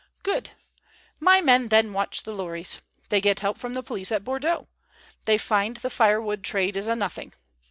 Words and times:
"Good. 0.23 0.49
My 1.19 1.41
men 1.41 1.67
then 1.67 1.93
watch 1.93 2.23
the 2.23 2.33
lorries. 2.33 2.81
They 3.09 3.21
get 3.21 3.41
help 3.41 3.59
from 3.59 3.75
the 3.75 3.83
police 3.83 4.11
at 4.11 4.23
Bordeaux. 4.23 4.67
They 5.25 5.37
find 5.37 5.77
the 5.77 5.91
firewood 5.91 6.43
trade 6.43 6.75
is 6.75 6.87
a 6.87 6.95
nothing." 6.95 7.33